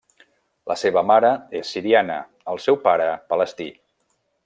[0.71, 1.29] La seva mare
[1.61, 2.17] és siriana,
[2.55, 3.73] el seu pare palestí.